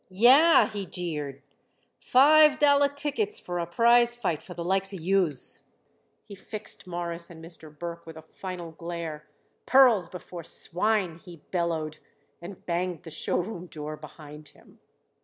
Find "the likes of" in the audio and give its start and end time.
4.55-4.99